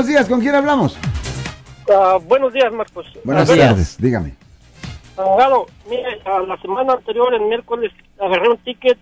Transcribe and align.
buenos 0.00 0.08
días. 0.08 0.28
¿Con 0.28 0.40
quién 0.40 0.54
hablamos? 0.54 0.96
Ah, 1.92 2.18
buenos 2.26 2.54
días, 2.54 2.72
Marcos. 2.72 3.06
Buenas 3.22 3.46
tardes, 3.46 4.00
dígame. 4.00 4.34
Abogado, 5.14 5.66
mire, 5.90 6.22
ah, 6.24 6.40
la 6.48 6.56
semana 6.62 6.94
anterior, 6.94 7.34
el 7.34 7.42
miércoles, 7.42 7.92
agarré 8.18 8.48
un 8.48 8.56
ticket. 8.58 8.96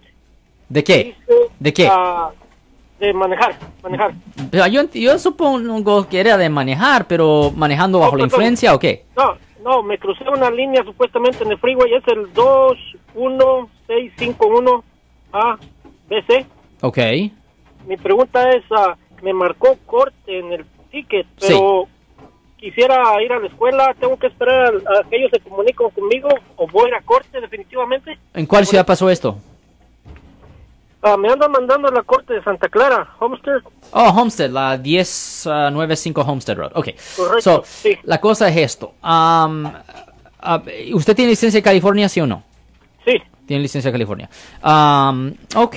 ¿De 0.69 0.83
qué? 0.83 1.15
¿De 1.61 1.73
qué? 1.73 1.89
ah, 1.89 2.31
de 2.99 3.13
manejar, 3.13 3.57
manejar. 3.81 4.13
Pero 4.51 4.67
yo, 4.67 4.91
yo 4.91 5.21
supongo 5.21 6.09
que 6.09 6.19
era 6.19 6.37
de 6.37 6.49
manejar, 6.49 7.07
pero 7.07 7.53
manejando 7.55 8.01
bajo 8.01 8.17
la 8.17 8.25
influencia 8.25 8.75
o 8.75 8.81
qué? 8.81 9.05
No, 9.17 9.37
no, 9.63 9.85
me 9.85 9.99
crucé 9.99 10.29
una 10.29 10.51
línea 10.51 10.83
supuestamente 10.83 11.45
en 11.45 11.53
el 11.53 11.59
freeway, 11.59 11.95
es 11.95 12.03
el 12.09 12.33
21651 12.33 14.85
ABC. 15.31 16.45
Ok. 16.81 16.99
Mi 17.87 17.97
pregunta 17.97 18.51
es, 18.51 18.65
ah, 18.73 18.97
me 19.23 19.33
marcó 19.33 19.79
corte 19.87 20.41
en 20.41 20.53
el 20.53 20.67
ticket, 21.03 21.27
pero 21.41 21.87
quisiera 22.57 23.23
ir 23.23 23.33
a 23.33 23.39
la 23.39 23.47
escuela, 23.47 23.95
tengo 24.01 24.19
que 24.19 24.27
esperar 24.27 24.67
a, 24.67 25.01
a 25.01 25.09
que 25.09 25.17
ellos 25.17 25.31
se 25.33 25.41
comuniquen 25.41 25.91
conmigo 25.91 26.29
o 26.57 26.67
voy 26.69 26.87
a 26.87 26.89
ir 26.89 26.95
a 26.95 27.03
corte 27.03 27.41
definitivamente. 27.41 28.19
¿En 28.35 28.47
cuál 28.47 28.67
ciudad 28.67 28.85
pasó 28.87 29.09
esto? 29.11 29.39
Ah, 31.01 31.17
me 31.17 31.29
andan 31.29 31.53
mandando 31.53 31.87
a 31.89 31.93
la 31.93 32.03
corte 32.03 32.35
de 32.35 32.43
Santa 32.43 32.69
Clara, 32.69 33.09
Homestead. 33.21 33.61
Oh, 33.93 34.09
Homestead, 34.11 34.51
la 34.51 34.77
1095 34.77 36.21
Homestead 36.23 36.57
Road. 36.57 36.73
Ok. 36.75 36.89
Correcto, 37.17 37.41
So, 37.41 37.63
sí. 37.65 37.97
La 38.03 38.21
cosa 38.21 38.49
es 38.49 38.57
esto. 38.57 38.89
Um, 39.03 39.67
ah, 40.41 40.63
¿Usted 40.93 41.15
tiene 41.15 41.31
licencia 41.31 41.59
de 41.59 41.63
California, 41.63 42.09
sí 42.09 42.21
o 42.21 42.27
no? 42.27 42.43
Sí, 43.05 43.15
Tiene 43.47 43.63
licencia 43.63 43.91
de 43.91 43.93
California. 43.93 44.29
Um, 44.65 45.35
ok. 45.55 45.77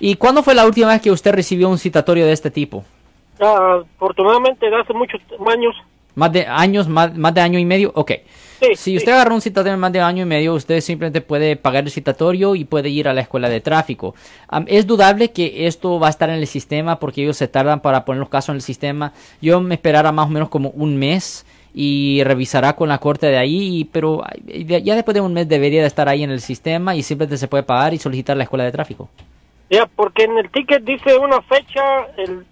¿Y 0.00 0.16
cuándo 0.16 0.42
fue 0.42 0.54
la 0.54 0.66
última 0.66 0.88
vez 0.88 1.00
que 1.00 1.10
usted 1.10 1.32
recibió 1.32 1.70
un 1.70 1.78
citatorio 1.78 2.26
de 2.26 2.32
este 2.32 2.50
tipo? 2.50 2.84
Ah, 3.40 3.82
afortunadamente 3.96 4.68
de 4.68 4.76
hace 4.76 4.92
muchos 4.92 5.20
años. 5.46 5.74
¿Más 6.14 6.32
de 6.32 6.46
años? 6.46 6.88
¿Más, 6.88 7.16
más 7.16 7.32
de 7.34 7.40
año 7.40 7.58
y 7.58 7.64
medio? 7.64 7.92
Ok. 7.94 8.12
Sí, 8.60 8.66
Si 8.74 8.90
sí. 8.90 8.96
usted 8.96 9.12
agarró 9.12 9.36
un 9.36 9.40
citatorio 9.40 9.78
más 9.78 9.92
de 9.92 10.00
año 10.00 10.24
y 10.24 10.26
medio, 10.26 10.52
usted 10.54 10.80
simplemente 10.80 11.20
puede 11.20 11.54
pagar 11.54 11.84
el 11.84 11.92
citatorio 11.92 12.56
y 12.56 12.64
puede 12.64 12.88
ir 12.88 13.06
a 13.06 13.14
la 13.14 13.20
escuela 13.20 13.48
de 13.48 13.60
tráfico. 13.60 14.16
Es 14.66 14.84
dudable 14.84 15.30
que 15.30 15.68
esto 15.68 16.00
va 16.00 16.08
a 16.08 16.10
estar 16.10 16.28
en 16.28 16.36
el 16.36 16.46
sistema 16.48 16.98
porque 16.98 17.22
ellos 17.22 17.36
se 17.36 17.46
tardan 17.46 17.78
para 17.80 18.04
poner 18.04 18.18
los 18.18 18.28
casos 18.28 18.48
en 18.48 18.56
el 18.56 18.62
sistema. 18.62 19.12
Yo 19.40 19.60
me 19.60 19.76
esperara 19.76 20.10
más 20.10 20.26
o 20.26 20.30
menos 20.30 20.48
como 20.48 20.70
un 20.70 20.96
mes 20.96 21.46
y 21.72 22.20
revisará 22.24 22.74
con 22.74 22.88
la 22.88 22.98
corte 22.98 23.26
de 23.28 23.38
ahí, 23.38 23.78
y- 23.80 23.84
pero 23.84 24.24
ya 24.48 24.96
después 24.96 25.14
de 25.14 25.20
un 25.20 25.32
mes 25.34 25.48
debería 25.48 25.82
de 25.82 25.86
estar 25.86 26.08
ahí 26.08 26.24
en 26.24 26.30
el 26.30 26.40
sistema 26.40 26.96
y 26.96 27.04
simplemente 27.04 27.36
se 27.38 27.46
puede 27.46 27.62
pagar 27.62 27.94
y 27.94 27.98
solicitar 27.98 28.36
la 28.36 28.42
escuela 28.42 28.64
de 28.64 28.72
tráfico. 28.72 29.08
Ya, 29.70 29.86
porque 29.86 30.24
en 30.24 30.36
el 30.36 30.50
ticket 30.50 30.82
dice 30.82 31.16
una 31.16 31.40
fecha, 31.42 31.82
el 32.16 32.44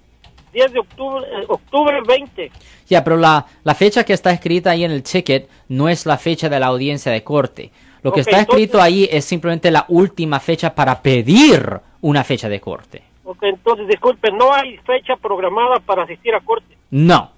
10 0.57 0.73
de 0.73 0.79
octubre, 0.79 1.27
eh, 1.27 1.45
octubre 1.49 2.01
20. 2.07 2.51
Ya, 2.89 3.05
pero 3.05 3.19
la, 3.19 3.45
la 3.63 3.75
fecha 3.75 4.05
que 4.05 4.15
está 4.15 4.31
escrita 4.31 4.71
ahí 4.71 4.85
en 4.85 4.91
el 4.91 5.03
ticket 5.03 5.49
no 5.69 5.89
es 5.91 6.07
la 6.07 6.17
fecha 6.17 6.49
de 6.49 6.59
la 6.59 6.69
audiencia 6.69 7.13
de 7.13 7.23
corte. 7.23 7.71
Lo 8.03 8.11
que 8.11 8.21
está 8.21 8.41
escrito 8.41 8.79
entonces- 8.79 8.83
ahí 8.83 9.09
es 9.11 9.25
simplemente 9.27 9.71
la 9.71 9.85
última 9.89 10.41
fecha 10.41 10.75
para 10.75 11.03
pedir 11.03 11.79
una 12.01 12.25
fecha 12.25 12.49
de 12.49 12.59
corte. 12.59 13.03
Ok, 13.25 13.43
entonces 13.43 13.87
disculpe, 13.89 14.31
no 14.33 14.55
hay 14.55 14.79
fecha 14.79 15.17
programada 15.17 15.79
para 15.81 16.05
asistir 16.05 16.35
a 16.35 16.41
corte. 16.41 16.75
No. 16.91 17.33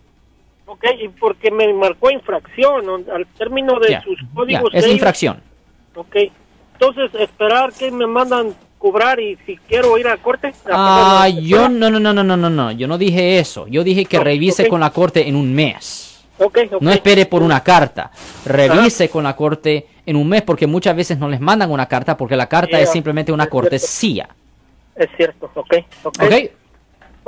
Ok, 0.66 0.84
y 1.00 1.08
porque 1.08 1.50
me 1.50 1.72
marcó 1.72 2.10
infracción 2.12 2.84
al 3.12 3.26
término 3.36 3.80
de 3.80 4.00
sus 4.02 4.20
códigos. 4.32 4.66
es 4.74 4.82
de 4.82 4.88
ellos. 4.90 4.92
infracción. 4.92 5.40
Ok, 5.96 6.14
entonces 6.74 7.12
esperar 7.20 7.72
que 7.72 7.90
me 7.90 8.06
mandan 8.06 8.54
cobrar 8.78 9.18
y 9.20 9.36
si 9.46 9.56
quiero 9.68 9.98
ir 9.98 10.06
a 10.08 10.16
corte. 10.16 10.48
a 10.48 10.52
Ah, 10.70 11.28
la- 11.28 11.40
yo 11.40 11.68
no, 11.68 11.90
no, 11.90 11.98
no, 12.00 12.12
no, 12.12 12.22
no, 12.24 12.36
no, 12.36 12.50
no. 12.50 12.72
Yo 12.72 12.86
no 12.88 12.96
dije 12.98 13.38
eso. 13.38 13.66
Yo 13.68 13.82
dije 13.84 14.04
que 14.04 14.18
No, 14.18 14.24
revise 14.24 14.62
ok. 14.64 14.68
con 14.68 14.80
la 14.80 14.90
corte 14.90 15.28
en 15.28 15.36
un 15.36 15.52
mes. 15.54 16.20
Ok, 16.38 16.58
ok. 16.72 16.82
No 16.82 16.92
espere 16.92 17.26
por 17.26 17.42
una 17.42 17.62
carta. 17.64 18.10
Revise 18.44 19.08
con 19.08 19.24
la 19.24 19.34
corte 19.34 19.86
en 20.06 20.16
un 20.16 20.28
mes 20.28 20.42
porque 20.42 20.66
muchas 20.66 20.94
veces 20.94 21.18
no 21.18 21.28
les 21.28 21.40
mandan 21.40 21.70
una 21.70 21.86
carta 21.86 22.16
porque 22.16 22.36
la 22.36 22.48
carta 22.48 22.72
Ya, 22.72 22.80
es 22.80 22.92
simplemente 22.92 23.32
una 23.32 23.44
es 23.44 23.50
cierto. 23.50 23.60
cortesía. 23.62 24.28
Es 24.94 25.08
cierto, 25.16 25.50
ok. 25.54 25.74
Ok, 26.04 26.16
¿Ok? 26.22 26.32